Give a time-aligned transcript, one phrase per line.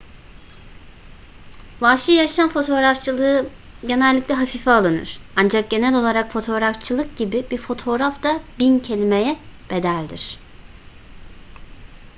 [1.81, 3.47] vahşi yaşam fotoğrafçılığı
[3.87, 9.37] genellikle hafife alınır ancak genel olarak fotoğrafçılık gibi bir fotoğraf da bin kelimeye
[9.69, 10.37] bedeldir